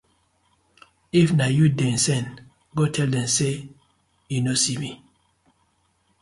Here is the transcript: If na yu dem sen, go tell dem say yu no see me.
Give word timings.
If 1.21 1.29
na 1.37 1.45
yu 1.57 1.65
dem 1.79 1.95
sen, 2.05 2.25
go 2.75 2.83
tell 2.93 3.09
dem 3.13 3.27
say 3.37 3.55
yu 4.31 4.39
no 4.43 4.53
see 4.63 4.77
me. 4.81 4.91